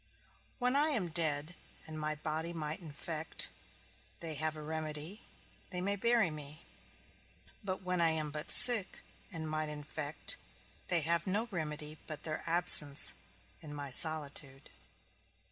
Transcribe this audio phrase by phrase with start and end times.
[0.57, 1.53] When I am dead,
[1.85, 3.49] and my body might infect,
[4.19, 5.21] they have a remedy,
[5.69, 6.63] they may bury me;
[7.63, 9.01] but when I am but sick,
[9.31, 10.37] and might infect,
[10.87, 13.13] they have no remedy but their absence,
[13.61, 14.71] and my solitude.